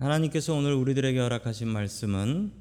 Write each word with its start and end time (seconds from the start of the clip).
하나님께서 0.00 0.54
오늘 0.54 0.74
우리들에게 0.74 1.18
허락하신 1.18 1.66
말씀은 1.66 2.52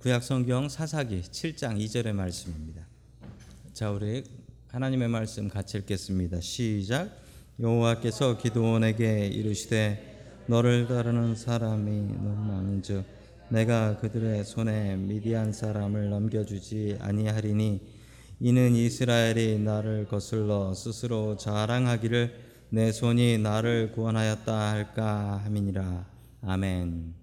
구약 0.00 0.22
성경 0.22 0.68
사사기 0.68 1.22
7장 1.22 1.78
2절의 1.78 2.12
말씀입니다. 2.12 2.82
자, 3.72 3.90
우리 3.90 4.22
하나님의 4.68 5.08
말씀 5.08 5.48
같이 5.48 5.78
읽겠습니다. 5.78 6.42
시작. 6.42 7.08
여호와께서 7.58 8.36
기도원에게 8.36 9.28
이르시되 9.28 10.44
너를 10.46 10.88
따르는 10.88 11.36
사람이 11.36 11.90
너무 12.18 12.44
많은즉 12.52 13.02
내가 13.48 13.96
그들의 13.96 14.44
손에 14.44 14.96
미디안 14.96 15.54
사람을 15.54 16.10
넘겨주지 16.10 16.98
아니하리니 17.00 17.80
이는 18.40 18.74
이스라엘이 18.76 19.58
나를 19.58 20.06
거슬러 20.06 20.74
스스로 20.74 21.34
자랑하기를 21.38 22.34
내 22.68 22.92
손이 22.92 23.38
나를 23.38 23.92
구원하였다 23.92 24.70
할까 24.70 25.40
함이니라. 25.46 26.12
아멘. 26.44 27.14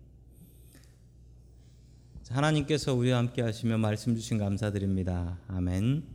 하나님께서 2.29 2.93
우리와 2.93 3.17
함께 3.17 3.41
하시며 3.41 3.77
말씀 3.77 4.15
주신 4.15 4.37
감사드립니다. 4.37 5.37
아멘. 5.49 6.05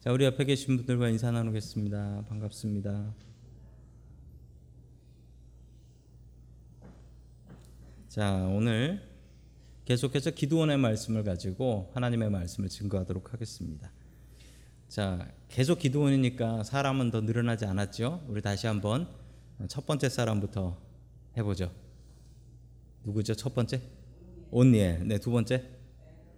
자, 0.00 0.10
우리 0.10 0.24
옆에 0.24 0.44
계신 0.44 0.76
분들과 0.76 1.08
인사 1.08 1.30
나누겠습니다. 1.30 2.24
반갑습니다. 2.28 3.14
자, 8.08 8.48
오늘 8.50 9.08
계속해서 9.84 10.32
기도원의 10.32 10.78
말씀을 10.78 11.22
가지고 11.22 11.92
하나님의 11.94 12.28
말씀을 12.28 12.68
증거하도록 12.68 13.32
하겠습니다. 13.32 13.92
자, 14.88 15.30
계속 15.46 15.78
기도원이니까 15.78 16.64
사람은 16.64 17.12
더 17.12 17.20
늘어나지 17.20 17.66
않았죠? 17.66 18.24
우리 18.26 18.42
다시 18.42 18.66
한번 18.66 19.06
첫 19.68 19.86
번째 19.86 20.08
사람부터 20.08 20.76
해보죠. 21.36 21.87
누구죠? 23.04 23.34
첫 23.34 23.54
번째? 23.54 23.80
온니엘. 24.50 25.06
네, 25.06 25.18
두 25.18 25.30
번째? 25.30 25.64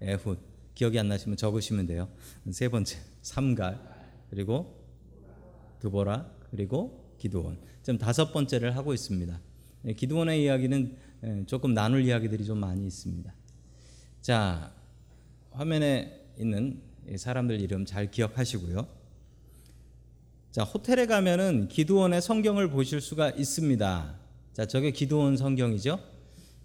에훗. 0.00 0.36
기억이 0.74 0.98
안 0.98 1.08
나시면 1.08 1.36
적으시면 1.36 1.86
돼요. 1.86 2.08
세 2.50 2.68
번째, 2.68 2.98
삼갈. 3.22 3.78
그리고 4.30 4.80
드보라. 5.80 6.30
그리고 6.50 7.14
기도원. 7.18 7.58
지금 7.82 7.98
다섯 7.98 8.32
번째를 8.32 8.76
하고 8.76 8.94
있습니다. 8.94 9.40
네, 9.82 9.92
기도원의 9.94 10.42
이야기는 10.42 10.96
조금 11.46 11.74
나눌 11.74 12.04
이야기들이 12.04 12.44
좀 12.44 12.58
많이 12.58 12.86
있습니다. 12.86 13.34
자, 14.20 14.74
화면에 15.50 16.28
있는 16.38 16.80
사람들 17.16 17.60
이름 17.60 17.84
잘 17.84 18.10
기억하시고요. 18.10 18.86
자, 20.50 20.64
호텔에 20.64 21.06
가면은 21.06 21.68
기도원의 21.68 22.22
성경을 22.22 22.70
보실 22.70 23.00
수가 23.00 23.30
있습니다. 23.30 24.18
자, 24.52 24.66
저게 24.66 24.90
기도원 24.90 25.36
성경이죠. 25.36 25.98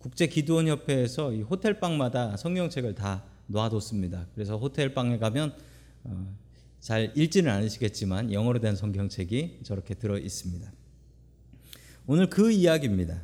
국제 0.05 0.27
기도원 0.27 0.67
협회에서 0.67 1.33
이 1.33 1.41
호텔 1.41 1.79
방마다 1.79 2.37
성경책을 2.37 2.93
다 2.93 3.23
놓아뒀습니다. 3.47 4.27
그래서 4.35 4.55
호텔 4.55 4.93
방에 4.93 5.17
가면 5.17 5.55
어, 6.03 6.37
잘 6.79 7.11
읽지는 7.15 7.51
않으시겠지만 7.51 8.31
영어로 8.31 8.59
된 8.59 8.75
성경책이 8.75 9.61
저렇게 9.63 9.95
들어 9.95 10.19
있습니다. 10.19 10.71
오늘 12.05 12.29
그 12.29 12.51
이야기입니다. 12.51 13.19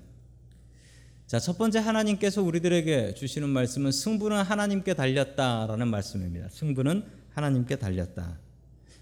자, 1.27 1.37
첫 1.37 1.59
번째 1.59 1.77
하나님께서 1.77 2.41
우리들에게 2.41 3.13
주시는 3.13 3.47
말씀은 3.47 3.91
승부는 3.91 4.41
하나님께 4.41 4.95
달렸다라는 4.95 5.87
말씀입니다. 5.87 6.49
승부는 6.49 7.05
하나님께 7.29 7.75
달렸다. 7.75 8.39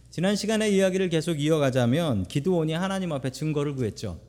지난 0.09 0.35
시간의 0.35 0.75
이야기를 0.75 1.07
계속 1.07 1.39
이어가자면 1.39 2.25
기도원이 2.25 2.73
하나님 2.73 3.13
앞에 3.13 3.29
증거를 3.29 3.75
구했죠. 3.75 4.19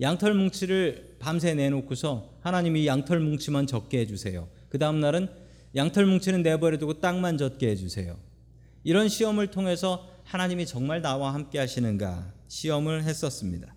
양털 0.00 0.34
뭉치를 0.34 1.16
밤새 1.18 1.54
내놓고서 1.54 2.30
하나님이 2.40 2.86
양털 2.86 3.20
뭉치만 3.20 3.66
적게 3.66 4.00
해주세요. 4.00 4.48
그 4.68 4.78
다음 4.78 5.00
날은 5.00 5.28
양털 5.74 6.06
뭉치는 6.06 6.42
내버려두고 6.42 7.00
땅만 7.00 7.38
젖게 7.38 7.68
해주세요. 7.70 8.16
이런 8.84 9.08
시험을 9.08 9.48
통해서 9.48 10.06
하나님이 10.24 10.66
정말 10.66 11.02
나와 11.02 11.32
함께 11.34 11.58
하시는가 11.58 12.32
시험을 12.48 13.04
했었습니다. 13.04 13.74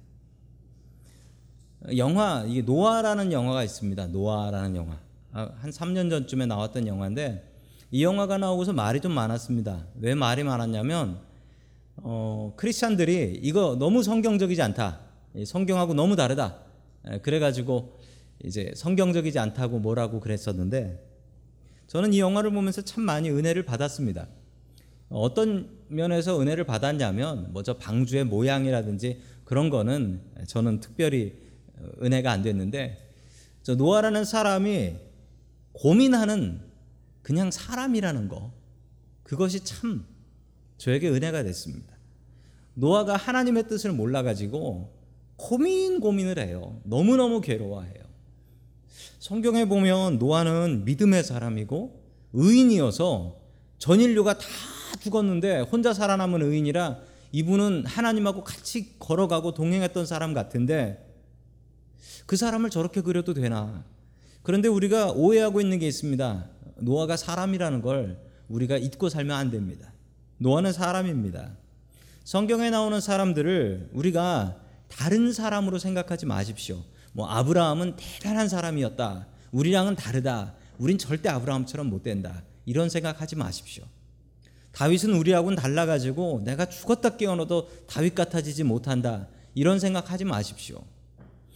영화 1.95 2.45
이게 2.47 2.61
노아라는 2.61 3.31
영화가 3.31 3.63
있습니다. 3.63 4.07
노아라는 4.07 4.75
영화 4.75 4.99
아, 5.31 5.49
한 5.59 5.71
3년 5.71 6.09
전쯤에 6.09 6.45
나왔던 6.45 6.87
영화인데 6.87 7.45
이 7.91 8.03
영화가 8.03 8.37
나오고서 8.37 8.73
말이 8.73 8.99
좀 8.99 9.13
많았습니다. 9.13 9.85
왜 9.95 10.15
말이 10.15 10.43
많았냐면 10.43 11.19
어, 11.97 12.53
크리스찬들이 12.55 13.39
이거 13.41 13.75
너무 13.79 14.03
성경적이지 14.03 14.61
않다. 14.61 15.08
성경하고 15.45 15.93
너무 15.93 16.15
다르다. 16.15 16.59
그래가지고 17.21 17.97
이제 18.43 18.71
성경적이지 18.75 19.39
않다고 19.39 19.79
뭐라고 19.79 20.19
그랬었는데 20.19 21.05
저는 21.87 22.13
이 22.13 22.19
영화를 22.19 22.51
보면서 22.51 22.81
참 22.81 23.03
많이 23.03 23.29
은혜를 23.29 23.63
받았습니다. 23.63 24.27
어떤 25.09 25.69
면에서 25.87 26.39
은혜를 26.39 26.63
받았냐면 26.65 27.51
뭐저 27.51 27.77
방주의 27.77 28.23
모양이라든지 28.23 29.21
그런 29.43 29.69
거는 29.69 30.21
저는 30.47 30.79
특별히 30.79 31.35
은혜가 32.01 32.31
안 32.31 32.43
됐는데 32.43 33.09
저 33.63 33.75
노아라는 33.75 34.23
사람이 34.23 34.95
고민하는 35.73 36.61
그냥 37.21 37.49
사람이라는 37.51 38.27
거 38.27 38.53
그것이 39.23 39.63
참 39.63 40.05
저에게 40.77 41.09
은혜가 41.09 41.43
됐습니다. 41.43 41.97
노아가 42.75 43.15
하나님의 43.15 43.67
뜻을 43.67 43.91
몰라가지고 43.91 44.98
고민 45.39 46.01
고민을 46.01 46.37
해요. 46.37 46.79
너무너무 46.83 47.39
괴로워해요. 47.39 48.03
성경에 49.19 49.65
보면 49.65 50.19
노아는 50.19 50.83
믿음의 50.83 51.23
사람이고 51.23 52.03
의인이어서 52.33 53.37
전 53.77 54.01
인류가 54.01 54.37
다 54.37 54.45
죽었는데 54.99 55.61
혼자 55.61 55.93
살아남은 55.93 56.41
의인이라 56.41 56.99
이분은 57.31 57.85
하나님하고 57.85 58.43
같이 58.43 58.99
걸어가고 58.99 59.53
동행했던 59.53 60.05
사람 60.05 60.33
같은데 60.33 61.05
그 62.25 62.35
사람을 62.35 62.69
저렇게 62.69 63.01
그려도 63.01 63.33
되나? 63.33 63.85
그런데 64.43 64.67
우리가 64.67 65.11
오해하고 65.11 65.61
있는 65.61 65.79
게 65.79 65.87
있습니다. 65.87 66.49
노아가 66.77 67.15
사람이라는 67.15 67.81
걸 67.81 68.19
우리가 68.49 68.77
잊고 68.77 69.07
살면 69.09 69.35
안 69.35 69.51
됩니다. 69.51 69.93
노아는 70.37 70.73
사람입니다. 70.73 71.51
성경에 72.25 72.69
나오는 72.69 72.99
사람들을 72.99 73.91
우리가 73.93 74.68
다른 74.89 75.31
사람으로 75.31 75.79
생각하지 75.79 76.25
마십시오. 76.25 76.83
뭐 77.13 77.27
아브라함은 77.27 77.95
대단한 77.95 78.49
사람이었다. 78.49 79.27
우리랑은 79.51 79.95
다르다. 79.95 80.53
우린 80.77 80.97
절대 80.97 81.29
아브라함처럼 81.29 81.87
못 81.87 82.03
된다. 82.03 82.43
이런 82.65 82.89
생각하지 82.89 83.35
마십시오. 83.35 83.83
다윗은 84.71 85.13
우리하고는 85.13 85.57
달라가지고 85.57 86.41
내가 86.45 86.67
죽었다 86.67 87.17
깨어나도 87.17 87.69
다윗 87.87 88.15
같아지지 88.15 88.63
못한다. 88.63 89.27
이런 89.55 89.79
생각하지 89.79 90.25
마십시오. 90.25 90.81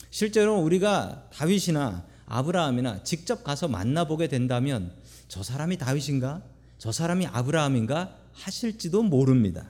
실제로 0.09 0.59
우리가 0.59 1.29
다윗이나 1.31 2.05
아브라함이나 2.25 3.03
직접 3.03 3.43
가서 3.43 3.67
만나보게 3.67 4.27
된다면 4.27 4.93
저 5.27 5.43
사람이 5.43 5.77
다윗인가? 5.77 6.41
저 6.77 6.91
사람이 6.91 7.27
아브라함인가? 7.27 8.15
하실지도 8.33 9.03
모릅니다. 9.03 9.69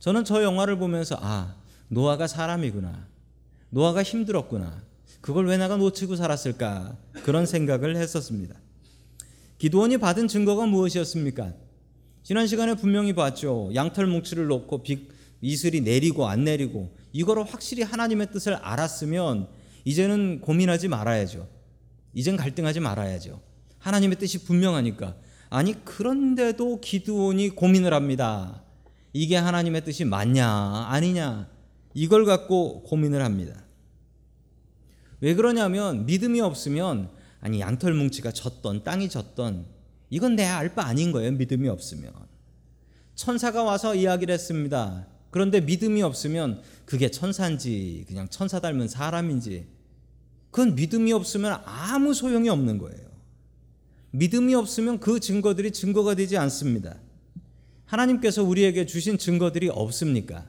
저는 0.00 0.24
저 0.24 0.42
영화를 0.42 0.78
보면서 0.78 1.16
아, 1.20 1.54
노아가 1.88 2.26
사람이구나. 2.26 3.06
노아가 3.70 4.02
힘들었구나. 4.02 4.82
그걸 5.20 5.46
왜 5.46 5.56
내가 5.56 5.76
놓치고 5.76 6.16
살았을까? 6.16 6.96
그런 7.24 7.46
생각을 7.46 7.96
했었습니다. 7.96 8.54
기도원이 9.58 9.98
받은 9.98 10.28
증거가 10.28 10.66
무엇이었습니까? 10.66 11.54
지난 12.22 12.46
시간에 12.46 12.74
분명히 12.74 13.14
봤죠. 13.14 13.70
양털 13.74 14.06
뭉치를 14.06 14.46
놓고 14.46 14.82
비, 14.82 15.08
이슬이 15.40 15.80
내리고 15.80 16.26
안 16.28 16.44
내리고 16.44 16.94
이거를 17.12 17.44
확실히 17.44 17.82
하나님의 17.82 18.30
뜻을 18.32 18.54
알았으면 18.54 19.48
이제는 19.84 20.40
고민하지 20.40 20.88
말아야죠. 20.88 21.48
이젠 22.12 22.36
갈등하지 22.36 22.80
말아야죠. 22.80 23.40
하나님의 23.78 24.18
뜻이 24.18 24.44
분명하니까. 24.44 25.16
아니 25.50 25.84
그런데도 25.84 26.80
기드온이 26.80 27.50
고민을 27.50 27.94
합니다. 27.94 28.62
이게 29.12 29.36
하나님의 29.36 29.84
뜻이 29.84 30.04
맞냐 30.04 30.86
아니냐 30.88 31.48
이걸 31.98 32.24
갖고 32.24 32.82
고민을 32.84 33.24
합니다. 33.24 33.64
왜 35.20 35.34
그러냐면 35.34 36.06
믿음이 36.06 36.40
없으면 36.40 37.10
아니 37.40 37.60
양털 37.60 37.92
뭉치가 37.92 38.30
졌던 38.30 38.84
땅이 38.84 39.08
졌던 39.08 39.66
이건 40.10 40.36
내 40.36 40.44
알 40.44 40.74
바 40.74 40.84
아닌 40.86 41.10
거예요. 41.10 41.32
믿음이 41.32 41.68
없으면 41.68 42.12
천사가 43.16 43.64
와서 43.64 43.96
이야기를 43.96 44.32
했습니다. 44.32 45.08
그런데 45.30 45.60
믿음이 45.60 46.02
없으면 46.02 46.62
그게 46.84 47.10
천사인지 47.10 48.04
그냥 48.06 48.28
천사 48.28 48.60
닮은 48.60 48.86
사람인지 48.86 49.66
그건 50.52 50.76
믿음이 50.76 51.12
없으면 51.12 51.60
아무 51.64 52.14
소용이 52.14 52.48
없는 52.48 52.78
거예요. 52.78 53.08
믿음이 54.12 54.54
없으면 54.54 55.00
그 55.00 55.18
증거들이 55.18 55.72
증거가 55.72 56.14
되지 56.14 56.36
않습니다. 56.38 56.96
하나님께서 57.86 58.44
우리에게 58.44 58.86
주신 58.86 59.18
증거들이 59.18 59.68
없습니까? 59.68 60.46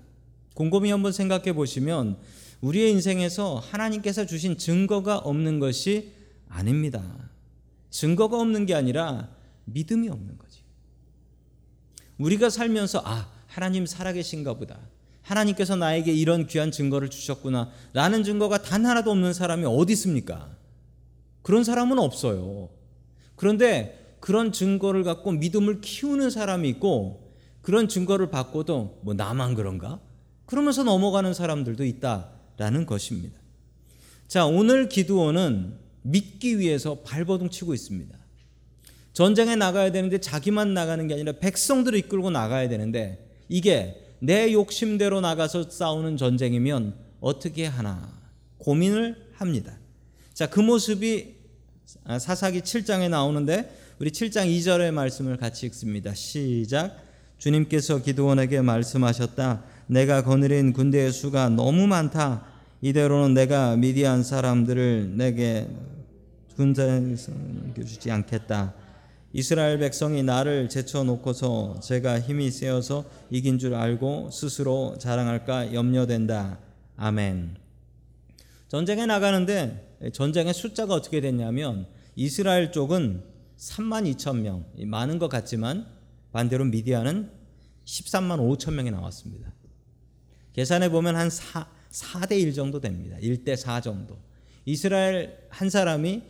곰곰이 0.59 0.91
한번 0.91 1.13
생각해 1.13 1.53
보시면 1.53 2.17
우리의 2.59 2.91
인생에서 2.91 3.59
하나님께서 3.59 4.25
주신 4.25 4.57
증거가 4.57 5.17
없는 5.17 5.59
것이 5.59 6.11
아닙니다. 6.49 7.01
증거가 7.89 8.37
없는 8.41 8.65
게 8.65 8.75
아니라 8.75 9.29
믿음이 9.63 10.09
없는 10.09 10.37
거지. 10.37 10.59
우리가 12.17 12.49
살면서 12.49 13.01
아, 13.05 13.31
하나님 13.47 13.85
살아계신가 13.85 14.55
보다. 14.55 14.77
하나님께서 15.21 15.77
나에게 15.77 16.11
이런 16.11 16.45
귀한 16.45 16.71
증거를 16.71 17.09
주셨구나. 17.09 17.71
라는 17.93 18.25
증거가 18.25 18.61
단 18.61 18.85
하나도 18.85 19.11
없는 19.11 19.31
사람이 19.31 19.63
어디 19.63 19.93
있습니까? 19.93 20.57
그런 21.41 21.63
사람은 21.63 21.97
없어요. 21.99 22.67
그런데 23.37 24.17
그런 24.19 24.51
증거를 24.51 25.05
갖고 25.05 25.31
믿음을 25.31 25.79
키우는 25.79 26.29
사람이 26.29 26.67
있고 26.67 27.33
그런 27.61 27.87
증거를 27.87 28.29
받고도 28.29 28.99
뭐 29.03 29.13
나만 29.13 29.55
그런가? 29.55 30.01
그러면서 30.49 30.83
넘어가는 30.83 31.31
사람들도 31.35 31.85
있다라는 31.85 32.87
것입니다. 32.87 33.39
자, 34.27 34.47
오늘 34.47 34.89
기도원은 34.89 35.75
믿기 36.01 36.57
위해서 36.57 37.01
발버둥 37.01 37.51
치고 37.51 37.75
있습니다. 37.75 38.17
전쟁에 39.13 39.55
나가야 39.55 39.91
되는데 39.91 40.19
자기만 40.19 40.73
나가는 40.73 41.07
게 41.07 41.13
아니라 41.13 41.33
백성들을 41.33 41.99
이끌고 41.99 42.31
나가야 42.31 42.67
되는데 42.67 43.29
이게 43.47 44.15
내 44.17 44.51
욕심대로 44.51 45.21
나가서 45.21 45.69
싸우는 45.69 46.17
전쟁이면 46.17 46.95
어떻게 47.19 47.67
하나 47.67 48.11
고민을 48.57 49.33
합니다. 49.35 49.77
자, 50.33 50.49
그 50.49 50.59
모습이 50.61 51.35
사사기 52.19 52.61
7장에 52.61 53.07
나오는데 53.07 53.71
우리 53.99 54.09
7장 54.09 54.47
2절의 54.47 54.93
말씀을 54.93 55.37
같이 55.37 55.67
읽습니다. 55.67 56.15
시작. 56.15 57.07
주님께서 57.37 58.01
기도원에게 58.01 58.61
말씀하셨다. 58.61 59.63
내가 59.89 60.23
거느린 60.23 60.71
군대의 60.71 61.11
수가 61.11 61.49
너무 61.49 61.87
많다. 61.87 62.45
이대로는 62.81 63.33
내가 63.33 63.75
미디안 63.75 64.21
사람들을 64.23 65.17
내게 65.17 65.67
군자에 66.55 67.15
주지 67.75 68.11
않겠다. 68.11 68.75
이스라엘 69.33 69.79
백성이 69.79 70.21
나를 70.21 70.69
제쳐놓고서 70.69 71.79
제가 71.81 72.19
힘이 72.19 72.51
세어서 72.51 73.03
이긴 73.31 73.57
줄 73.57 73.73
알고 73.73 74.29
스스로 74.31 74.95
자랑할까 74.99 75.73
염려된다. 75.73 76.59
아멘. 76.95 77.55
전쟁에 78.67 79.07
나가는데 79.07 79.97
전쟁의 80.13 80.53
숫자가 80.53 80.93
어떻게 80.93 81.19
됐냐면 81.19 81.87
이스라엘 82.15 82.71
쪽은 82.71 83.23
3만 83.57 84.15
2천 84.15 84.41
명, 84.41 84.65
많은 84.77 85.17
것 85.17 85.29
같지만 85.29 85.87
반대로 86.31 86.65
미디안은 86.65 87.31
13만 87.85 88.37
5천 88.37 88.73
명이 88.73 88.91
나왔습니다. 88.91 89.51
계산해 90.59 90.89
보면 90.89 91.15
한 91.15 91.29
4, 91.29 91.65
4대 91.89 92.37
1 92.37 92.53
정도 92.53 92.81
됩니다. 92.81 93.15
1대 93.21 93.55
4 93.55 93.79
정도. 93.79 94.17
이스라엘 94.65 95.37
한 95.47 95.69
사람이 95.69 96.21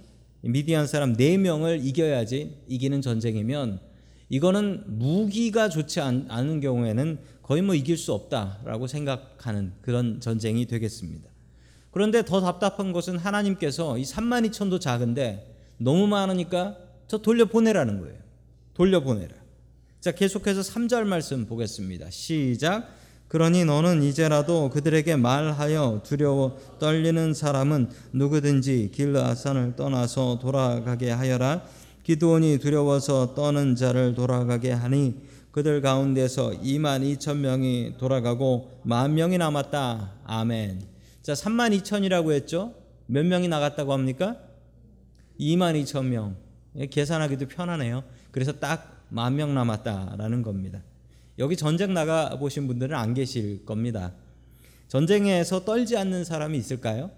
미디안 0.41 0.85
사람 0.85 1.17
4명을 1.17 1.83
이겨야지 1.83 2.59
이기는 2.67 3.01
전쟁이면 3.01 3.79
이거는 4.29 4.83
무기가 4.99 5.67
좋지 5.67 5.99
않은 6.01 6.59
경우에는 6.59 7.17
거의 7.41 7.63
뭐 7.63 7.73
이길 7.73 7.97
수 7.97 8.13
없다라고 8.13 8.85
생각하는 8.85 9.73
그런 9.81 10.21
전쟁이 10.21 10.67
되겠습니다. 10.67 11.27
그런데 11.89 12.23
더 12.23 12.39
답답한 12.39 12.91
것은 12.91 13.17
하나님께서 13.17 13.97
이 13.97 14.03
3만 14.03 14.47
2천도 14.51 14.79
작은데 14.79 15.55
너무 15.77 16.05
많으니까 16.05 16.77
저 17.07 17.17
돌려보내라는 17.17 17.99
거예요. 17.99 18.19
돌려보내라. 18.75 19.33
자, 20.01 20.11
계속해서 20.11 20.61
3절 20.61 21.05
말씀 21.05 21.47
보겠습니다. 21.47 22.11
시작. 22.11 22.98
그러니 23.29 23.63
너는 23.63 24.03
이제라도 24.03 24.69
그들에게 24.69 25.15
말하여 25.15 26.01
두려워 26.03 26.57
떨리는 26.79 27.33
사람은 27.33 27.89
누구든지 28.11 28.91
길라산을 28.93 29.75
떠나서 29.75 30.39
돌아가게 30.39 31.11
하여라. 31.11 31.63
기도원이 32.03 32.57
두려워서 32.57 33.35
떠는 33.35 33.75
자를 33.75 34.15
돌아가게 34.15 34.71
하니 34.71 35.15
그들 35.51 35.81
가운데서 35.81 36.51
2만 36.63 37.03
2천 37.17 37.37
명이 37.37 37.95
돌아가고 37.97 38.81
만 38.83 39.13
명이 39.13 39.37
남았다. 39.37 40.11
아멘. 40.25 40.81
자, 41.21 41.33
3만 41.33 41.79
2천이라고 41.79 42.31
했죠? 42.31 42.73
몇 43.05 43.25
명이 43.25 43.47
나갔다고 43.47 43.93
합니까? 43.93 44.37
2만 45.39 45.81
2천 45.83 46.05
명. 46.05 46.35
예, 46.75 46.87
계산하기도 46.87 47.47
편하네요. 47.47 48.03
그래서 48.31 48.53
딱 48.53 48.99
만 49.09 49.35
명 49.35 49.53
남았다라는 49.55 50.43
겁니다. 50.43 50.81
여기 51.39 51.55
전쟁 51.55 51.93
나가 51.93 52.37
보신 52.37 52.67
분들은 52.67 52.95
안 52.95 53.13
계실 53.13 53.65
겁니다. 53.65 54.13
전쟁에서 54.89 55.63
떨지 55.63 55.95
않는 55.95 56.25
사람이 56.25 56.57
있을까요? 56.57 57.11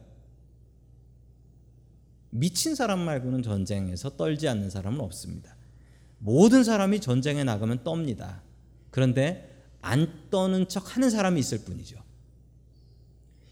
미친 2.29 2.75
사람 2.75 2.99
말고는 2.99 3.41
전쟁에서 3.41 4.11
떨지 4.11 4.47
않는 4.47 4.69
사람은 4.69 5.01
없습니다. 5.01 5.55
모든 6.19 6.63
사람이 6.63 7.01
전쟁에 7.01 7.43
나가면 7.43 7.83
떱니다. 7.83 8.41
그런데 8.91 9.49
안 9.81 10.29
떠는 10.29 10.67
척 10.69 10.95
하는 10.95 11.09
사람이 11.09 11.39
있을 11.39 11.63
뿐이죠. 11.65 11.97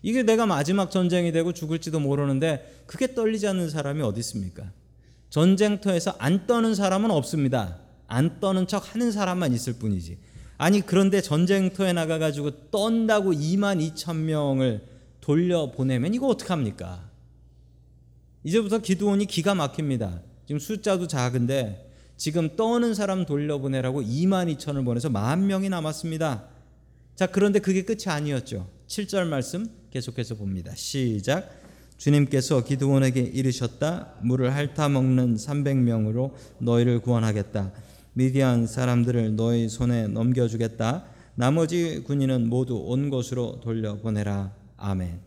이게 0.04 0.22
내가 0.22 0.46
마지막 0.46 0.92
전쟁이 0.92 1.32
되고 1.32 1.52
죽을지도 1.52 2.00
모르는데 2.00 2.84
그게 2.86 3.16
떨리지 3.16 3.48
않는 3.48 3.70
사람이 3.70 4.02
어디 4.04 4.20
있습니까? 4.20 4.72
전쟁터에서 5.30 6.16
안 6.20 6.46
떠는 6.46 6.76
사람은 6.76 7.10
없습니다. 7.10 7.80
안 8.08 8.40
떠는 8.40 8.68
척 8.68 8.94
하는 8.94 9.12
사람만 9.12 9.52
있을 9.54 9.74
뿐이지. 9.74 10.29
아니 10.60 10.82
그런데 10.82 11.22
전쟁터에 11.22 11.94
나가 11.94 12.20
가지고 12.20 12.52
떤다고 12.70 13.32
2만 13.32 13.80
2천 13.94 14.18
명을 14.18 14.82
돌려 15.22 15.72
보내면 15.72 16.14
이거 16.14 16.28
어떡합니까? 16.28 17.10
이제부터 18.44 18.80
기도원이 18.80 19.26
기가 19.26 19.56
막힙니다. 19.56 20.22
지금 20.46 20.60
숫자도 20.60 21.08
작은데 21.08 21.90
지금 22.18 22.58
떠는 22.58 22.94
사람 22.94 23.26
돌려보내라고 23.26 24.02
2만 24.02 24.54
2천을 24.58 24.84
보내서 24.84 25.10
만 25.10 25.48
명이 25.48 25.70
남았습니다. 25.70 26.44
자, 27.16 27.28
그런데 27.28 27.60
그게 27.60 27.84
끝이 27.84 28.08
아니었죠. 28.08 28.70
7절 28.88 29.28
말씀 29.28 29.66
계속해서 29.92 30.36
봅니다. 30.36 30.74
시작. 30.76 31.50
주님께서 31.98 32.66
기드온에게 32.66 33.22
이르셨다. 33.22 34.16
물을 34.24 34.54
핥아 34.54 34.90
먹는 34.90 35.36
300명으로 35.36 36.34
너희를 36.58 37.00
구원하겠다. 37.00 37.72
미디안 38.20 38.68
사람들을 38.68 39.38
너희 39.38 39.70
손에 39.70 40.08
넘겨주겠다. 40.08 41.06
나머지 41.36 42.04
군인은 42.04 42.50
모두 42.50 42.76
온 42.76 43.10
곳으로 43.10 43.62
돌려보내라. 43.62 44.54
아멘. 44.76 45.22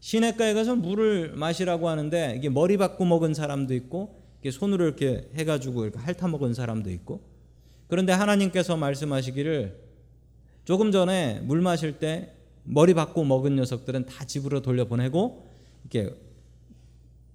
시냇가에 0.00 0.52
가서 0.52 0.74
물을 0.74 1.36
마시라고 1.36 1.88
하는데 1.88 2.34
이게 2.36 2.48
머리 2.48 2.78
받고 2.78 3.04
먹은 3.04 3.32
사람도 3.32 3.74
있고 3.74 4.20
이렇게 4.42 4.50
손으로 4.50 4.86
이렇게 4.86 5.30
해가지고 5.36 5.84
이렇게 5.84 6.00
핥아 6.00 6.26
먹은 6.26 6.52
사람도 6.52 6.90
있고 6.90 7.20
그런데 7.86 8.12
하나님께서 8.12 8.76
말씀하시기를 8.76 9.78
조금 10.64 10.90
전에 10.90 11.38
물 11.44 11.60
마실 11.60 12.00
때 12.00 12.32
머리 12.64 12.92
받고 12.92 13.22
먹은 13.22 13.54
녀석들은 13.54 14.06
다 14.06 14.24
집으로 14.24 14.62
돌려보내고 14.62 15.48
이렇게 15.84 16.12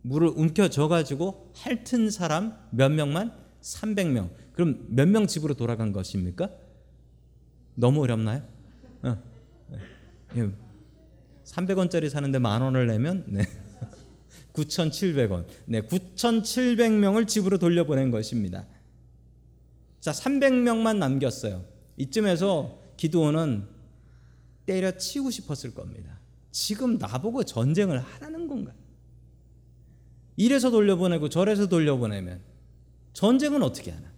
물을 0.02 0.28
움켜줘 0.28 0.90
가지고 0.90 1.54
핥은 1.56 2.10
사람 2.10 2.58
몇 2.72 2.92
명만 2.92 3.32
300명. 3.62 4.42
그럼 4.54 4.86
몇 4.90 5.08
명 5.08 5.28
집으로 5.28 5.54
돌아간 5.54 5.92
것입니까? 5.92 6.50
너무 7.76 8.02
어렵나요? 8.04 8.44
어. 9.04 9.18
300원짜리 11.46 12.04
예. 12.06 12.10
사는데 12.10 12.40
만 12.40 12.62
원을 12.62 12.88
내면 12.88 13.26
네. 13.28 13.44
9,700원. 14.54 15.46
네, 15.66 15.82
9,700명을 15.82 17.28
집으로 17.28 17.58
돌려보낸 17.58 18.12
것입니다. 18.12 18.66
자, 20.00 20.12
300명만 20.12 20.98
남겼어요. 20.98 21.64
이쯤에서 21.98 22.80
기도원은 22.98 23.68
때려치우고 24.66 25.32
싶었을 25.32 25.74
겁니다. 25.74 26.20
지금 26.52 26.98
나보고 26.98 27.44
전쟁을 27.44 28.00
하라는 28.00 28.48
건가? 28.48 28.74
이래서 30.36 30.70
돌려보내고 30.70 31.30
저래서 31.30 31.68
돌려보내면 31.68 32.42
전쟁은 33.14 33.64
어떻게 33.64 33.92
하나? 33.92 34.11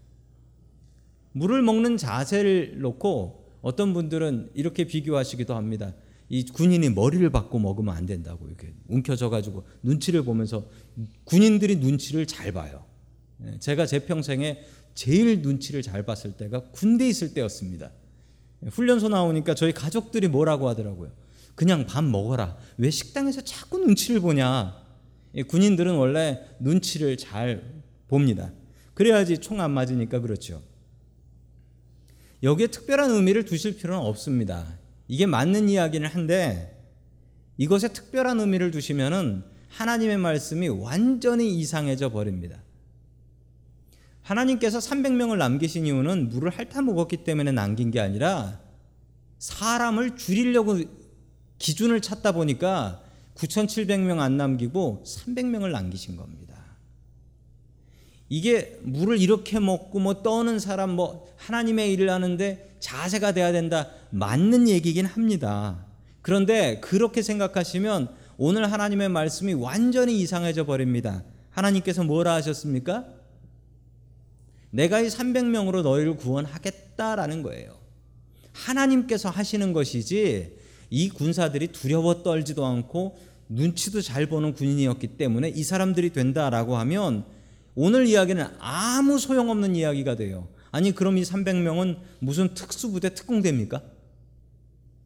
물을 1.33 1.61
먹는 1.61 1.97
자세를 1.97 2.79
놓고 2.79 3.43
어떤 3.61 3.93
분들은 3.93 4.51
이렇게 4.53 4.85
비교하시기도 4.85 5.55
합니다. 5.55 5.93
이 6.29 6.45
군인이 6.45 6.89
머리를 6.89 7.29
받고 7.29 7.59
먹으면 7.59 7.95
안 7.95 8.05
된다고 8.05 8.47
이렇게 8.47 8.73
움켜져 8.87 9.29
가지고 9.29 9.65
눈치를 9.83 10.23
보면서 10.23 10.65
군인들이 11.25 11.75
눈치를 11.77 12.25
잘 12.25 12.51
봐요. 12.51 12.85
예, 13.45 13.59
제가 13.59 13.85
제 13.85 13.99
평생에 13.99 14.63
제일 14.95 15.41
눈치를 15.41 15.81
잘 15.81 16.03
봤을 16.05 16.33
때가 16.33 16.71
군대 16.71 17.07
있을 17.07 17.33
때였습니다. 17.33 17.91
훈련소 18.67 19.09
나오니까 19.09 19.55
저희 19.55 19.73
가족들이 19.73 20.27
뭐라고 20.27 20.69
하더라고요. 20.69 21.11
그냥 21.55 21.85
밥 21.85 22.03
먹어라. 22.03 22.57
왜 22.77 22.89
식당에서 22.89 23.41
자꾸 23.41 23.77
눈치를 23.79 24.21
보냐? 24.21 24.81
군인들은 25.47 25.95
원래 25.95 26.39
눈치를 26.59 27.17
잘 27.17 27.83
봅니다. 28.07 28.51
그래야지 28.93 29.39
총 29.39 29.59
안 29.59 29.71
맞으니까 29.71 30.19
그렇죠. 30.19 30.61
여기에 32.43 32.67
특별한 32.67 33.09
의미를 33.09 33.45
두실 33.45 33.77
필요는 33.77 34.05
없습니다. 34.05 34.77
이게 35.07 35.25
맞는 35.25 35.69
이야기는 35.69 36.07
한데 36.09 36.77
이것에 37.57 37.87
특별한 37.87 38.39
의미를 38.41 38.69
두시면은 38.71 39.43
하나님의 39.69 40.17
말씀이 40.17 40.67
완전히 40.67 41.57
이상해져 41.57 42.11
버립니다. 42.11 42.61
하나님께서 44.21 44.79
300명을 44.79 45.37
남기신 45.37 45.85
이유는 45.85 46.29
물을 46.29 46.51
핥아 46.51 46.81
먹었기 46.81 47.23
때문에 47.23 47.51
남긴 47.51 47.91
게 47.91 47.99
아니라 47.99 48.59
사람을 49.39 50.15
줄이려고 50.15 50.79
기준을 51.59 52.01
찾다 52.01 52.33
보니까 52.33 53.03
9,700명 53.35 54.19
안 54.19 54.37
남기고 54.37 55.03
300명을 55.05 55.71
남기신 55.71 56.17
겁니다. 56.17 56.62
이게 58.33 58.79
물을 58.81 59.21
이렇게 59.21 59.59
먹고 59.59 59.99
뭐 59.99 60.23
떠는 60.23 60.57
사람 60.57 60.89
뭐 60.95 61.31
하나님의 61.37 61.93
일을 61.93 62.09
하는데 62.09 62.75
자세가 62.79 63.33
돼야 63.33 63.51
된다. 63.51 63.91
맞는 64.09 64.67
얘기긴 64.67 65.05
합니다. 65.05 65.85
그런데 66.23 66.79
그렇게 66.79 67.21
생각하시면 67.21 68.09
오늘 68.37 68.71
하나님의 68.71 69.09
말씀이 69.09 69.53
완전히 69.53 70.19
이상해져 70.19 70.65
버립니다. 70.65 71.23
하나님께서 71.51 72.03
뭐라 72.03 72.33
하셨습니까? 72.33 73.05
내가 74.71 74.99
이 74.99 75.09
300명으로 75.09 75.83
너희를 75.83 76.17
구원하겠다라는 76.17 77.43
거예요. 77.43 77.77
하나님께서 78.51 79.29
하시는 79.29 79.73
것이지 79.73 80.57
이 80.89 81.09
군사들이 81.09 81.67
두려워 81.67 82.23
떨지도 82.23 82.65
않고 82.65 83.15
눈치도 83.49 84.01
잘 84.01 84.25
보는 84.25 84.55
군인이었기 84.55 85.17
때문에 85.17 85.49
이 85.49 85.63
사람들이 85.63 86.13
된다라고 86.13 86.77
하면 86.77 87.25
오늘 87.75 88.07
이야기는 88.07 88.45
아무 88.59 89.17
소용없는 89.17 89.75
이야기가 89.75 90.15
돼요. 90.15 90.47
아니 90.71 90.91
그럼 90.93 91.17
이 91.17 91.23
300명은 91.23 91.97
무슨 92.19 92.53
특수부대 92.53 93.13
특공대입니까? 93.13 93.81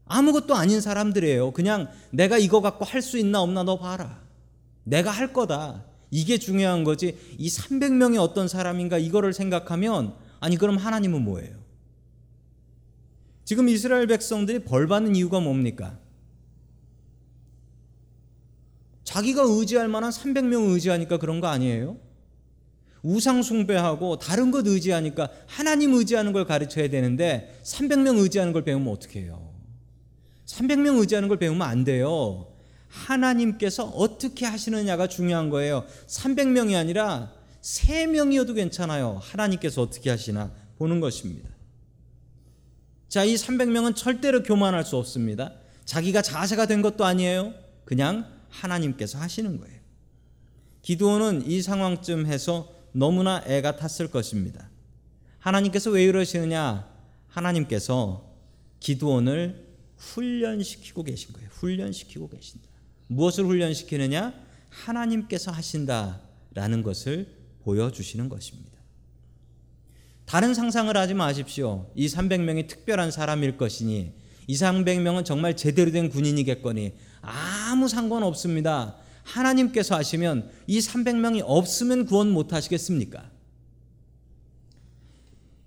아무것도 0.05 0.55
아닌 0.55 0.79
사람들이에요. 0.81 1.51
그냥 1.51 1.89
내가 2.12 2.38
이거 2.38 2.62
갖고 2.62 2.86
할 2.86 3.01
수 3.01 3.17
있나 3.17 3.41
없나 3.41 3.63
너 3.63 3.77
봐라. 3.77 4.21
내가 4.83 5.12
할 5.12 5.33
거다. 5.33 5.83
이게 6.12 6.38
중요한 6.38 6.83
거지. 6.86 7.17
이 7.38 7.50
300명이 7.50 8.17
어떤 8.19 8.47
사람인가 8.47 8.97
이거를 8.97 9.33
생각하면 9.33 10.15
아니 10.39 10.57
그럼 10.57 10.77
하나님은 10.77 11.21
뭐예요? 11.24 11.57
지금 13.43 13.67
이스라엘 13.69 14.07
백성들이 14.07 14.59
벌 14.59 14.88
받는 14.88 15.15
이유가 15.15 15.39
뭡니까? 15.39 15.97
자기가 19.03 19.43
의지할 19.45 19.88
만한 19.88 20.12
300명 20.12 20.69
의지하니까 20.74 21.17
그런 21.17 21.39
거 21.39 21.47
아니에요? 21.47 21.97
우상 23.07 23.41
숭배하고 23.41 24.19
다른 24.19 24.51
것 24.51 24.67
의지하니까 24.67 25.29
하나님 25.45 25.93
의지하는 25.93 26.33
걸 26.33 26.45
가르쳐야 26.45 26.89
되는데 26.89 27.57
300명 27.63 28.19
의지하는 28.19 28.51
걸 28.51 28.65
배우면 28.65 28.91
어떻게 28.91 29.21
해요? 29.21 29.53
300명 30.45 30.99
의지하는 30.99 31.29
걸 31.29 31.39
배우면 31.39 31.61
안 31.61 31.85
돼요. 31.85 32.47
하나님께서 32.89 33.85
어떻게 33.85 34.45
하시느냐가 34.45 35.07
중요한 35.07 35.49
거예요. 35.49 35.85
300명이 36.07 36.77
아니라 36.77 37.31
3명이어도 37.61 38.55
괜찮아요. 38.55 39.21
하나님께서 39.23 39.81
어떻게 39.81 40.09
하시나 40.09 40.51
보는 40.77 40.99
것입니다. 40.99 41.49
자, 43.07 43.23
이 43.23 43.35
300명은 43.35 43.95
절대로 43.95 44.43
교만할 44.43 44.83
수 44.83 44.97
없습니다. 44.97 45.53
자기가 45.85 46.21
자세가 46.21 46.65
된 46.65 46.81
것도 46.81 47.05
아니에요. 47.05 47.53
그냥 47.85 48.27
하나님께서 48.49 49.17
하시는 49.17 49.57
거예요. 49.57 49.77
기도원은 50.81 51.49
이 51.49 51.61
상황쯤 51.61 52.25
해서 52.25 52.76
너무나 52.91 53.44
애가 53.46 53.75
탔을 53.75 54.10
것입니다. 54.10 54.70
하나님께서 55.39 55.91
왜 55.91 56.03
이러시느냐? 56.03 56.88
하나님께서 57.27 58.36
기도원을 58.79 59.67
훈련시키고 59.98 61.03
계신 61.03 61.34
거예요. 61.34 61.50
훈련시키고 61.51 62.29
계신다. 62.29 62.67
무엇을 63.08 63.46
훈련시키느냐? 63.46 64.34
하나님께서 64.70 65.51
하신다라는 65.51 66.84
것을 66.84 67.27
보여주시는 67.63 68.29
것입니다. 68.29 68.77
다른 70.25 70.53
상상을 70.53 70.96
하지 70.96 71.13
마십시오. 71.13 71.89
이 71.96 72.08
300명이 72.08 72.67
특별한 72.67 73.12
사람일 73.12 73.58
것이니 73.58 74.13
이 74.48 74.56
300명은 74.56 75.25
정말 75.25 75.56
제대로 75.56 75.91
된 75.91 76.10
군인이겠거니 76.10 76.94
아무 77.22 77.88
상관 77.88 78.24
없습니다. 78.24 78.98
하나님께서 79.27 79.96
하시면 79.96 80.50
이 80.67 80.79
300명이 80.79 81.43
없으면 81.46 82.05
구원 82.05 82.31
못 82.31 82.53
하시겠습니까? 82.53 83.29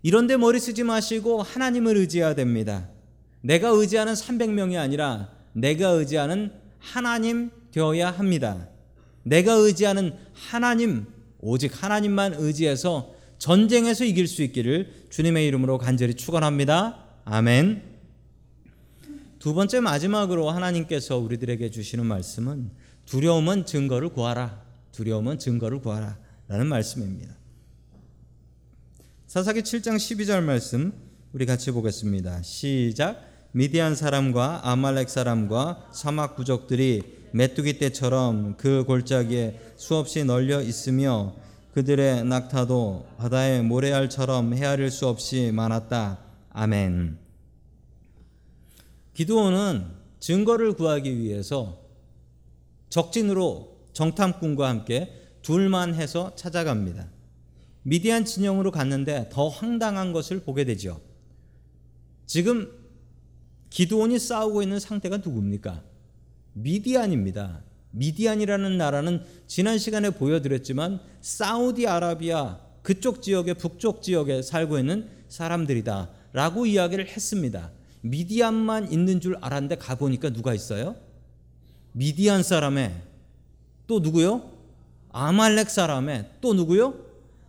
이런데 0.03 0.37
머리 0.37 0.59
쓰지 0.59 0.83
마시고 0.83 1.43
하나님을 1.43 1.97
의지해야 1.97 2.35
됩니다. 2.35 2.89
내가 3.43 3.69
의지하는 3.69 4.15
300명이 4.15 4.79
아니라 4.79 5.29
내가 5.53 5.89
의지하는 5.89 6.53
하나님 6.79 7.51
되어야 7.71 8.11
합니다. 8.11 8.69
내가 9.23 9.53
의지하는 9.53 10.15
하나님, 10.33 11.07
오직 11.41 11.83
하나님만 11.83 12.35
의지해서 12.39 13.15
전쟁에서 13.39 14.05
이길 14.05 14.27
수 14.27 14.43
있기를 14.43 15.07
주님의 15.11 15.47
이름으로 15.47 15.79
간절히 15.79 16.15
축원합니다. 16.15 17.05
아멘. 17.25 17.83
두 19.39 19.55
번째 19.55 19.81
마지막으로 19.81 20.51
하나님께서 20.51 21.17
우리들에게 21.19 21.71
주시는 21.71 22.05
말씀은 22.07 22.71
두려움은 23.11 23.67
증거를 23.67 24.11
구하라. 24.11 24.63
두려움은 24.93 25.41
증거를 25.41 25.81
구하라. 25.81 26.17
라는 26.47 26.69
말씀입니다. 26.69 27.35
사사기 29.27 29.63
7장 29.63 29.97
12절 29.97 30.45
말씀 30.45 30.93
우리 31.33 31.45
같이 31.45 31.73
보겠습니다. 31.73 32.43
시작. 32.43 33.21
미디안 33.51 33.97
사람과 33.97 34.61
아말렉 34.63 35.11
사람과 35.11 35.89
사막 35.93 36.37
부족들이 36.37 37.03
메뚜기 37.33 37.79
떼처럼 37.79 38.57
그 38.57 38.85
골짜기에 38.85 39.75
수없이 39.77 40.25
널려 40.25 40.63
있으며 40.63 41.35
그들의 41.75 42.25
낙타도 42.25 43.09
바다의 43.19 43.65
모래알처럼 43.65 44.55
헤아릴 44.55 44.89
수 44.93 45.09
없이 45.09 45.51
많았다. 45.53 46.21
아멘. 46.51 47.19
기도원은 49.15 49.87
증거를 50.21 50.75
구하기 50.75 51.19
위해서 51.19 51.90
적진으로 52.91 53.79
정탐꾼과 53.93 54.69
함께 54.69 55.11
둘만 55.43 55.95
해서 55.95 56.33
찾아갑니다. 56.37 57.09
미디안 57.83 58.25
진영으로 58.25 58.71
갔는데 58.71 59.31
더 59.33 59.49
황당한 59.49 60.13
것을 60.13 60.41
보게 60.41 60.65
되죠. 60.65 61.01
지금 62.27 62.71
기도원이 63.71 64.19
싸우고 64.19 64.63
있는 64.63 64.79
상태가 64.79 65.19
누굽니까? 65.19 65.83
미디안입니다. 66.53 67.63
미디안이라는 67.93 68.77
나라는 68.77 69.25
지난 69.47 69.79
시간에 69.79 70.11
보여드렸지만 70.11 71.01
사우디아라비아 71.21 72.61
그쪽 72.83 73.23
지역의 73.23 73.55
북쪽 73.55 74.03
지역에 74.03 74.43
살고 74.43 74.79
있는 74.79 75.09
사람들이다라고 75.29 76.67
이야기를 76.67 77.09
했습니다. 77.09 77.71
미디안만 78.03 78.93
있는 78.93 79.21
줄 79.21 79.37
알았는데 79.41 79.77
가보니까 79.77 80.31
누가 80.31 80.55
있어요? 80.55 80.97
미디안 81.93 82.43
사람에 82.43 83.03
또 83.87 84.01
누구요? 84.01 84.51
아말렉 85.13 85.69
사람에 85.71 86.31
또 86.41 86.55
누구요? 86.55 86.95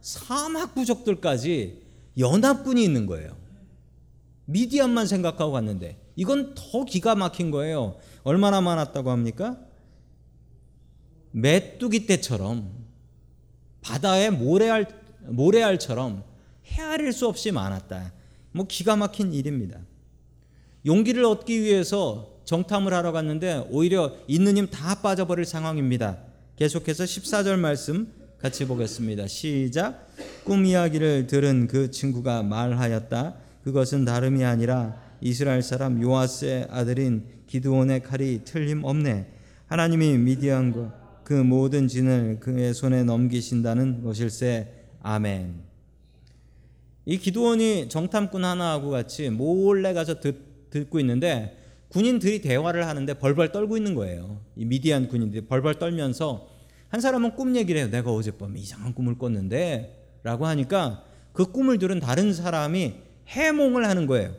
사막 0.01 0.73
부족들까지 0.73 1.81
연합군이 2.17 2.83
있는 2.83 3.05
거예요. 3.05 3.37
미디안만 4.45 5.07
생각하고 5.07 5.51
갔는데 5.51 5.97
이건 6.15 6.55
더 6.55 6.83
기가 6.85 7.15
막힌 7.15 7.51
거예요. 7.51 7.97
얼마나 8.23 8.61
많았다고 8.61 9.11
합니까? 9.11 9.57
메뚜기 11.31 12.07
떼처럼 12.07 12.69
바다의 13.81 14.31
모래알 14.31 15.01
모래알처럼 15.21 16.23
헤아릴 16.65 17.13
수 17.13 17.27
없이 17.27 17.51
많았다. 17.51 18.11
뭐 18.51 18.65
기가 18.67 18.95
막힌 18.95 19.33
일입니다. 19.33 19.79
용기를 20.85 21.23
얻기 21.25 21.61
위해서 21.61 22.30
정탐을 22.51 22.93
하러 22.93 23.13
갔는데 23.13 23.65
오히려 23.69 24.11
있는 24.27 24.57
힘 24.57 24.67
다 24.67 24.95
빠져버릴 24.95 25.45
상황입니다. 25.45 26.17
계속해서 26.57 27.05
14절 27.05 27.57
말씀 27.57 28.11
같이 28.39 28.67
보겠습니다. 28.67 29.27
시작. 29.27 30.09
꿈 30.43 30.65
이야기를 30.65 31.27
들은 31.27 31.67
그 31.67 31.91
친구가 31.91 32.43
말하였다. 32.43 33.35
그것은 33.63 34.03
다름이 34.03 34.43
아니라 34.43 35.01
이스라엘 35.21 35.61
사람 35.61 36.01
요아스의 36.01 36.67
아들인 36.69 37.23
기드온의 37.47 38.03
칼이 38.03 38.41
틀림없네. 38.43 39.27
하나님이 39.67 40.17
미디안과 40.17 41.21
그 41.23 41.33
모든 41.33 41.87
진을 41.87 42.41
그의 42.41 42.73
손에 42.73 43.03
넘기신다는 43.05 44.03
것일세. 44.03 44.67
아멘. 45.01 45.55
이 47.05 47.17
기도원이 47.17 47.87
정탐꾼 47.87 48.43
하나하고 48.43 48.89
같이 48.89 49.29
몰래 49.29 49.93
가서 49.93 50.19
듣, 50.19 50.69
듣고 50.69 50.99
있는데 50.99 51.60
군인들이 51.91 52.41
대화를 52.41 52.87
하는데 52.87 53.13
벌벌 53.13 53.51
떨고 53.51 53.75
있는 53.75 53.95
거예요. 53.95 54.41
이 54.55 54.65
미디안 54.65 55.09
군인들이 55.09 55.45
벌벌 55.45 55.75
떨면서 55.75 56.47
한 56.87 57.01
사람은 57.01 57.35
꿈 57.35 57.55
얘기를 57.55 57.79
해요. 57.79 57.89
내가 57.89 58.11
어젯밤에 58.11 58.59
이상한 58.59 58.93
꿈을 58.93 59.17
꿨는데 59.17 60.19
라고 60.23 60.45
하니까 60.45 61.03
그 61.33 61.51
꿈을 61.51 61.79
들은 61.79 61.99
다른 61.99 62.33
사람이 62.33 62.93
해몽을 63.27 63.87
하는 63.87 64.07
거예요. 64.07 64.33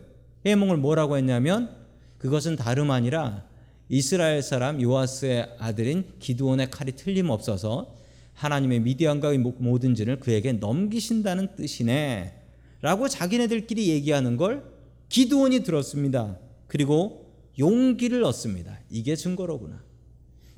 해몽을 0.46 0.78
뭐라고 0.78 1.16
했냐면 1.16 1.76
그것은 2.18 2.56
다름 2.56 2.90
아니라 2.90 3.44
이스라엘 3.88 4.42
사람 4.42 4.80
요아스의 4.80 5.56
아들인 5.58 6.04
기드온의 6.18 6.70
칼이 6.70 6.92
틀림없어서 6.92 7.94
하나님의 8.32 8.80
미디안과의 8.80 9.38
모든 9.38 9.94
진을 9.94 10.20
그에게 10.20 10.52
넘기신다는 10.52 11.54
뜻이네. 11.56 12.34
라고 12.80 13.08
자기네들끼리 13.08 13.88
얘기하는 13.88 14.38
걸 14.38 14.64
기드온이 15.10 15.62
들었습니다. 15.62 16.38
그리고 16.66 17.21
용기를 17.58 18.24
얻습니다. 18.24 18.78
이게 18.90 19.16
증거로구나. 19.16 19.82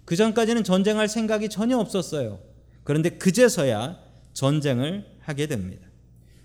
그 0.04 0.16
전까지는 0.16 0.64
전쟁할 0.64 1.08
생각이 1.08 1.48
전혀 1.48 1.78
없었어요. 1.78 2.40
그런데 2.82 3.10
그제서야 3.10 3.98
전쟁을 4.32 5.06
하게 5.20 5.46
됩니다. 5.46 5.86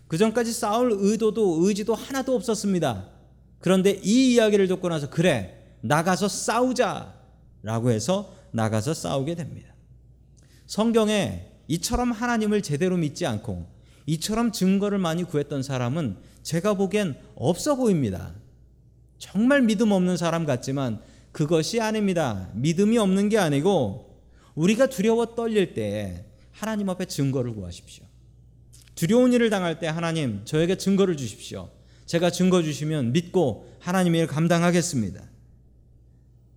그 0.07 0.17
전까지 0.17 0.53
싸울 0.53 0.91
의도도 0.97 1.59
의지도 1.61 1.93
하나도 1.93 2.35
없었습니다. 2.35 3.09
그런데 3.59 3.99
이 4.03 4.33
이야기를 4.33 4.67
듣고 4.67 4.89
나서 4.89 5.09
그래 5.09 5.75
나가서 5.81 6.27
싸우자라고 6.27 7.91
해서 7.91 8.33
나가서 8.51 8.93
싸우게 8.93 9.35
됩니다. 9.35 9.73
성경에 10.65 11.47
이처럼 11.67 12.11
하나님을 12.11 12.61
제대로 12.61 12.97
믿지 12.97 13.25
않고 13.25 13.67
이처럼 14.05 14.51
증거를 14.51 14.97
많이 14.97 15.23
구했던 15.23 15.61
사람은 15.61 16.17
제가 16.41 16.73
보기엔 16.73 17.15
없어 17.35 17.75
보입니다. 17.75 18.33
정말 19.19 19.61
믿음 19.61 19.91
없는 19.91 20.17
사람 20.17 20.45
같지만 20.45 21.01
그것이 21.31 21.79
아닙니다. 21.79 22.49
믿음이 22.55 22.97
없는 22.97 23.29
게 23.29 23.37
아니고 23.37 24.17
우리가 24.55 24.87
두려워 24.87 25.35
떨릴 25.35 25.73
때 25.73 26.25
하나님 26.51 26.89
앞에 26.89 27.05
증거를 27.05 27.53
구하십시오. 27.53 28.05
두려운 28.95 29.31
일을 29.31 29.49
당할 29.49 29.79
때 29.79 29.87
하나님 29.87 30.41
저에게 30.45 30.75
증거를 30.75 31.15
주십시오. 31.15 31.69
제가 32.05 32.31
증거 32.31 32.63
주시면 32.63 33.13
믿고 33.13 33.71
하나님의 33.79 34.21
일 34.21 34.27
감당하겠습니다. 34.27 35.21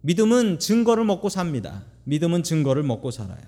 믿음은 0.01 0.59
증거를 0.59 1.05
먹고 1.05 1.29
삽니다. 1.29 1.85
믿음은 2.05 2.43
증거를 2.43 2.83
먹고 2.83 3.11
살아요. 3.11 3.43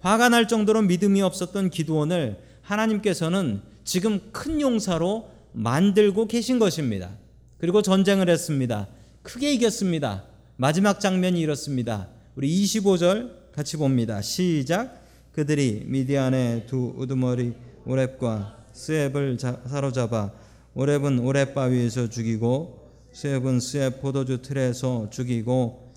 화가 0.00 0.28
날 0.28 0.46
정도로 0.46 0.82
믿음이 0.82 1.22
없었던 1.22 1.70
기도원을 1.70 2.38
하나님께서는 2.62 3.62
지금 3.84 4.20
큰 4.32 4.60
용사로 4.60 5.30
만들고 5.52 6.26
계신 6.28 6.58
것입니다. 6.58 7.10
그리고 7.58 7.82
전쟁을 7.82 8.28
했습니다. 8.28 8.88
크게 9.22 9.52
이겼습니다. 9.54 10.24
마지막 10.56 11.00
장면이 11.00 11.40
이렇습니다. 11.40 12.08
우리 12.36 12.64
25절 12.64 13.52
같이 13.52 13.76
봅니다. 13.76 14.20
시작. 14.20 15.02
그들이 15.32 15.84
미디안의 15.86 16.66
두 16.66 16.94
우두머리 16.96 17.54
오랩과 17.86 18.54
스앱을 18.72 19.38
사로잡아 19.38 20.32
오랩은 20.76 21.22
오랩 21.22 21.54
바위에서 21.54 22.08
죽이고 22.08 22.90
스앱은 23.12 23.60
스앱 23.60 24.00
포도주 24.00 24.42
틀에서 24.42 25.08
죽이고 25.10 25.92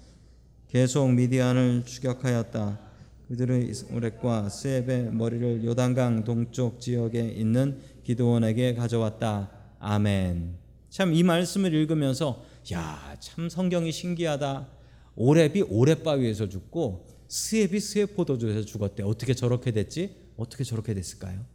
계속 0.69 1.11
미디안을 1.11 1.83
추격하였다. 1.85 2.79
그들의 3.27 3.71
오랩과 3.71 4.49
스앱의 4.49 5.13
머리를 5.13 5.65
요단강 5.65 6.23
동쪽 6.23 6.79
지역에 6.79 7.21
있는 7.21 7.79
기드온에게 8.03 8.75
가져왔다. 8.75 9.49
아멘. 9.79 10.66
참 10.97 11.13
이 11.13 11.21
말씀을 11.21 11.75
읽으면서 11.75 12.43
야, 12.73 13.15
참 13.19 13.49
성경이 13.49 13.91
신기하다. 13.91 14.67
오랩이 15.15 15.69
오랩 15.69 16.03
바위에서 16.03 16.49
죽고 16.49 17.05
스앱이 17.27 17.79
스앱 17.79 18.15
포도주에서 18.15 18.63
죽었대. 18.65 19.03
어떻게 19.03 19.35
저렇게 19.35 19.69
됐지? 19.69 20.15
어떻게 20.37 20.63
저렇게 20.63 20.95
됐을까요? 20.95 21.45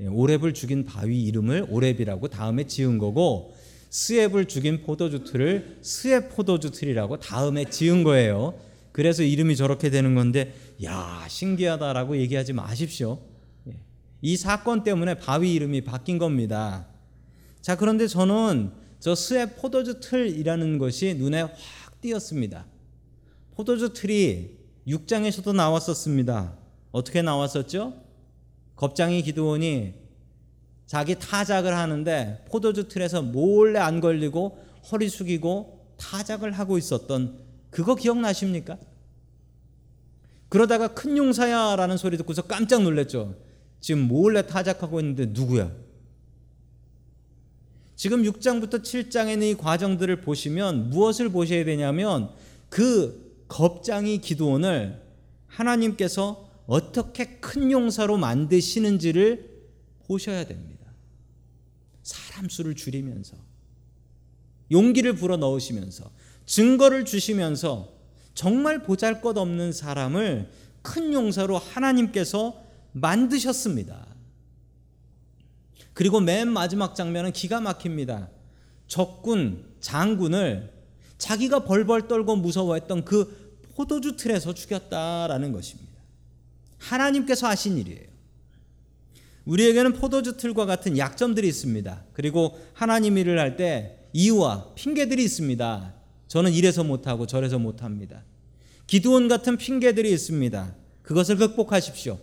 예, 0.00 0.08
오랩을 0.08 0.54
죽인 0.54 0.84
바위 0.84 1.22
이름을 1.22 1.68
오랩이라고 1.68 2.28
다음에 2.28 2.66
지은 2.66 2.98
거고 2.98 3.54
스앱을 3.88 4.44
죽인 4.44 4.82
포도주 4.82 5.24
틀을 5.24 5.78
스앱 5.80 6.36
포도주 6.36 6.72
틀이라고 6.72 7.18
다음에 7.20 7.64
지은 7.64 8.04
거예요. 8.04 8.60
그래서 8.92 9.22
이름이 9.22 9.56
저렇게 9.56 9.88
되는 9.88 10.14
건데 10.14 10.52
야 10.84 11.24
신기하다라고 11.30 12.18
얘기하지 12.18 12.52
마십시오. 12.52 13.20
예, 13.68 13.80
이 14.20 14.36
사건 14.36 14.84
때문에 14.84 15.14
바위 15.14 15.54
이름이 15.54 15.80
바뀐 15.80 16.18
겁니다. 16.18 16.88
자 17.66 17.76
그런데 17.76 18.06
저는 18.06 18.70
저 19.00 19.16
스앱 19.16 19.56
포도주 19.60 19.98
틀이라는 19.98 20.78
것이 20.78 21.14
눈에 21.14 21.42
확 21.42 22.00
띄었습니다. 22.00 22.64
포도주 23.56 23.92
틀이 23.92 24.56
6장에서도 24.86 25.52
나왔었습니다. 25.52 26.56
어떻게 26.92 27.22
나왔었죠? 27.22 28.04
겁장이 28.76 29.20
기도원이 29.22 29.94
자기 30.86 31.16
타작을 31.18 31.76
하는데 31.76 32.44
포도주 32.48 32.86
틀에서 32.86 33.22
몰래 33.22 33.80
안 33.80 34.00
걸리고 34.00 34.62
허리 34.92 35.08
숙이고 35.08 35.96
타작을 35.96 36.52
하고 36.52 36.78
있었던 36.78 37.36
그거 37.70 37.96
기억나십니까? 37.96 38.78
그러다가 40.48 40.94
큰 40.94 41.16
용사야라는 41.16 41.96
소리 41.96 42.16
듣고서 42.16 42.42
깜짝 42.42 42.84
놀랐죠. 42.84 43.34
지금 43.80 44.02
몰래 44.02 44.46
타작하고 44.46 45.00
있는데 45.00 45.26
누구야? 45.26 45.85
지금 47.96 48.22
6장부터 48.22 48.82
7장에 48.82 49.32
있는 49.32 49.48
이 49.48 49.54
과정들을 49.56 50.20
보시면 50.20 50.90
무엇을 50.90 51.30
보셔야 51.30 51.64
되냐면 51.64 52.30
그 52.68 53.44
겁장이 53.48 54.18
기도원을 54.18 55.02
하나님께서 55.46 56.46
어떻게 56.66 57.38
큰 57.38 57.72
용사로 57.72 58.18
만드시는지를 58.18 59.50
보셔야 60.06 60.44
됩니다. 60.44 60.86
사람 62.02 62.48
수를 62.50 62.74
줄이면서 62.74 63.36
용기를 64.70 65.14
불어 65.14 65.36
넣으시면서 65.38 66.10
증거를 66.44 67.04
주시면서 67.06 67.92
정말 68.34 68.82
보잘 68.82 69.22
것 69.22 69.38
없는 69.38 69.72
사람을 69.72 70.50
큰 70.82 71.12
용사로 71.14 71.56
하나님께서 71.56 72.62
만드셨습니다. 72.92 74.15
그리고 75.96 76.20
맨 76.20 76.48
마지막 76.48 76.94
장면은 76.94 77.32
기가 77.32 77.58
막힙니다. 77.62 78.28
적군, 78.86 79.64
장군을 79.80 80.70
자기가 81.16 81.64
벌벌 81.64 82.06
떨고 82.06 82.36
무서워했던 82.36 83.06
그 83.06 83.62
포도주 83.74 84.14
틀에서 84.14 84.52
죽였다라는 84.52 85.52
것입니다. 85.52 85.90
하나님께서 86.76 87.46
하신 87.48 87.78
일이에요. 87.78 88.08
우리에게는 89.46 89.94
포도주 89.94 90.36
틀과 90.36 90.66
같은 90.66 90.98
약점들이 90.98 91.48
있습니다. 91.48 92.04
그리고 92.12 92.60
하나님 92.74 93.16
일을 93.16 93.38
할 93.38 93.56
때 93.56 93.98
이유와 94.12 94.74
핑계들이 94.74 95.24
있습니다. 95.24 95.94
저는 96.28 96.52
이래서 96.52 96.84
못하고 96.84 97.26
저래서 97.26 97.58
못합니다. 97.58 98.22
기도원 98.86 99.28
같은 99.28 99.56
핑계들이 99.56 100.12
있습니다. 100.12 100.74
그것을 101.00 101.36
극복하십시오. 101.38 102.18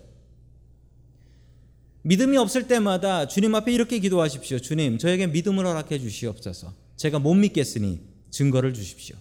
믿음이 2.03 2.37
없을 2.37 2.67
때마다 2.67 3.27
주님 3.27 3.55
앞에 3.55 3.71
이렇게 3.71 3.99
기도하십시오. 3.99 4.59
주님, 4.59 4.97
저에게 4.97 5.27
믿음을 5.27 5.65
허락해 5.65 5.99
주시옵소서. 5.99 6.73
제가 6.97 7.19
못 7.19 7.33
믿겠으니 7.33 8.01
증거를 8.29 8.73
주십시오. 8.73 9.15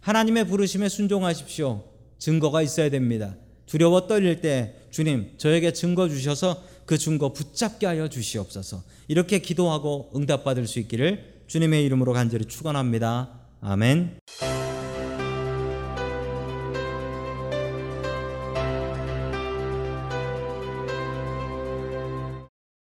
하나님의 0.00 0.46
부르심에 0.46 0.88
순종하십시오. 0.88 1.84
증거가 2.18 2.62
있어야 2.62 2.88
됩니다. 2.88 3.36
두려워 3.66 4.06
떨릴 4.06 4.40
때 4.40 4.74
주님, 4.90 5.34
저에게 5.36 5.72
증거 5.72 6.08
주셔서 6.08 6.64
그 6.86 6.96
증거 6.96 7.34
붙잡게 7.34 7.84
하여 7.84 8.08
주시옵소서. 8.08 8.82
이렇게 9.08 9.40
기도하고 9.40 10.10
응답받을 10.16 10.66
수 10.66 10.78
있기를 10.78 11.42
주님의 11.46 11.84
이름으로 11.84 12.14
간절히 12.14 12.46
축원합니다. 12.46 13.38
아멘. 13.60 14.18